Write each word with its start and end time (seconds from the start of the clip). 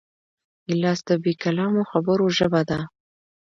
ګیلاس 0.65 0.99
د 1.07 1.09
بېکلامو 1.23 1.81
خبرو 1.91 2.25
ژبه 2.37 2.61
ده. 2.69 2.79